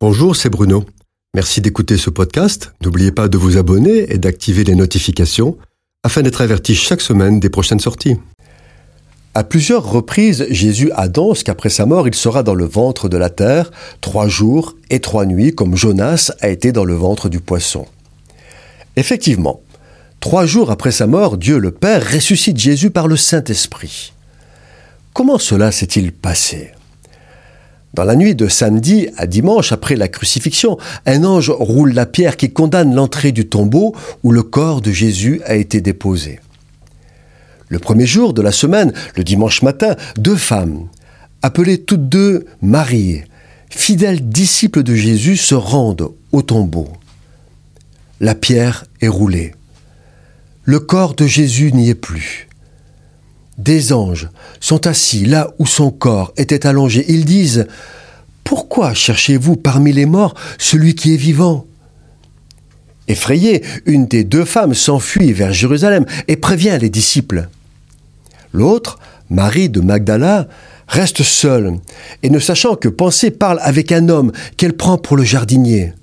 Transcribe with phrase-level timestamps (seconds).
[0.00, 0.84] Bonjour, c'est Bruno.
[1.34, 2.72] Merci d'écouter ce podcast.
[2.84, 5.58] N'oubliez pas de vous abonner et d'activer les notifications
[6.04, 8.14] afin d'être averti chaque semaine des prochaines sorties.
[9.34, 13.28] À plusieurs reprises, Jésus annonce qu'après sa mort, il sera dans le ventre de la
[13.28, 17.84] terre trois jours et trois nuits, comme Jonas a été dans le ventre du poisson.
[18.94, 19.62] Effectivement,
[20.20, 24.12] trois jours après sa mort, Dieu le Père ressuscite Jésus par le Saint-Esprit.
[25.12, 26.70] Comment cela s'est-il passé?
[27.94, 32.36] Dans la nuit de samedi à dimanche après la crucifixion, un ange roule la pierre
[32.36, 36.40] qui condamne l'entrée du tombeau où le corps de Jésus a été déposé.
[37.68, 40.88] Le premier jour de la semaine, le dimanche matin, deux femmes,
[41.42, 43.22] appelées toutes deux Marie,
[43.70, 46.88] fidèles disciples de Jésus, se rendent au tombeau.
[48.20, 49.54] La pierre est roulée.
[50.64, 52.47] Le corps de Jésus n'y est plus.
[53.58, 54.28] Des anges
[54.60, 57.04] sont assis là où son corps était allongé.
[57.08, 57.66] Ils disent
[58.44, 61.66] Pourquoi cherchez-vous parmi les morts celui qui est vivant?
[63.08, 67.48] Effrayée, une des deux femmes s'enfuit vers Jérusalem et prévient les disciples.
[68.52, 70.46] L'autre, Marie de Magdala,
[70.86, 71.78] reste seule
[72.22, 75.94] et ne sachant que penser parle avec un homme qu'elle prend pour le jardinier.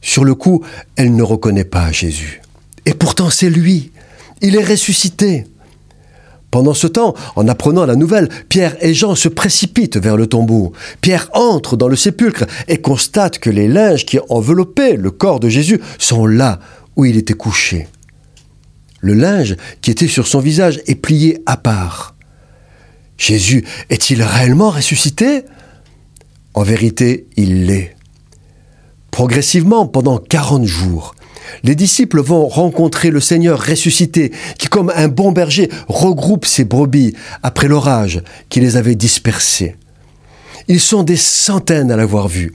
[0.00, 0.64] Sur le coup,
[0.96, 2.42] elle ne reconnaît pas Jésus.
[2.84, 3.92] Et pourtant c'est lui.
[4.40, 5.46] Il est ressuscité.
[6.54, 10.72] Pendant ce temps, en apprenant la nouvelle, Pierre et Jean se précipitent vers le tombeau.
[11.00, 15.48] Pierre entre dans le sépulcre et constate que les linges qui enveloppaient le corps de
[15.48, 16.60] Jésus sont là
[16.94, 17.88] où il était couché.
[19.00, 22.14] Le linge qui était sur son visage est plié à part.
[23.18, 25.42] Jésus est-il réellement ressuscité?
[26.54, 27.96] En vérité, il l'est.
[29.10, 31.16] Progressivement, pendant quarante jours,
[31.62, 37.14] les disciples vont rencontrer le Seigneur ressuscité, qui comme un bon berger regroupe ses brebis
[37.42, 39.76] après l'orage qui les avait dispersées.
[40.68, 42.54] Ils sont des centaines à l'avoir vu.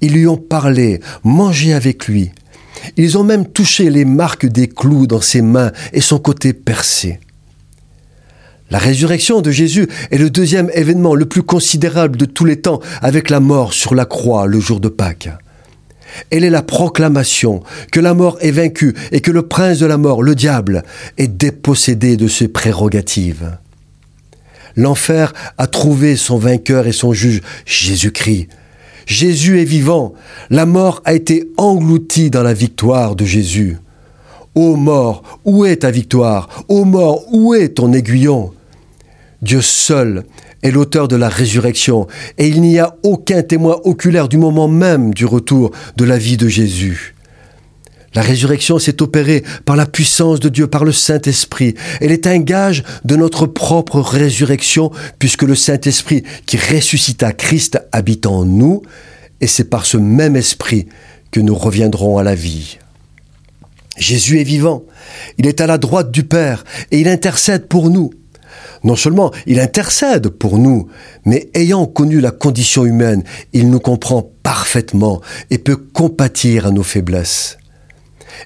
[0.00, 2.30] Ils lui ont parlé, mangé avec lui.
[2.96, 7.20] Ils ont même touché les marques des clous dans ses mains et son côté percé.
[8.70, 12.80] La résurrection de Jésus est le deuxième événement le plus considérable de tous les temps
[13.02, 15.28] avec la mort sur la croix le jour de Pâques.
[16.30, 17.62] Elle est la proclamation
[17.92, 20.82] que la mort est vaincue et que le prince de la mort, le diable,
[21.18, 23.56] est dépossédé de ses prérogatives.
[24.76, 28.48] L'enfer a trouvé son vainqueur et son juge, Jésus-Christ.
[29.06, 30.14] Jésus est vivant.
[30.50, 33.78] La mort a été engloutie dans la victoire de Jésus.
[34.54, 36.48] Ô mort, où est ta victoire?
[36.68, 38.52] Ô mort, où est ton aiguillon?
[39.42, 40.24] Dieu seul
[40.62, 42.06] est l'auteur de la résurrection,
[42.38, 46.36] et il n'y a aucun témoin oculaire du moment même du retour de la vie
[46.36, 47.14] de Jésus.
[48.14, 51.74] La résurrection s'est opérée par la puissance de Dieu, par le Saint-Esprit.
[52.00, 54.90] Elle est un gage de notre propre résurrection,
[55.20, 58.82] puisque le Saint-Esprit qui ressuscita Christ habite en nous,
[59.40, 60.86] et c'est par ce même Esprit
[61.30, 62.78] que nous reviendrons à la vie.
[63.96, 64.82] Jésus est vivant,
[65.38, 68.10] il est à la droite du Père, et il intercède pour nous.
[68.84, 70.88] Non seulement il intercède pour nous,
[71.24, 73.22] mais ayant connu la condition humaine,
[73.52, 77.58] il nous comprend parfaitement et peut compatir à nos faiblesses.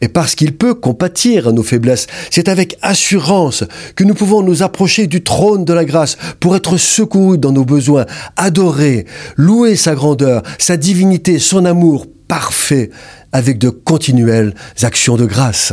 [0.00, 3.64] Et parce qu'il peut compatir à nos faiblesses, c'est avec assurance
[3.96, 7.64] que nous pouvons nous approcher du trône de la grâce pour être secourus dans nos
[7.64, 8.06] besoins,
[8.36, 9.06] adorer,
[9.36, 12.90] louer sa grandeur, sa divinité, son amour parfait,
[13.32, 15.72] avec de continuelles actions de grâce.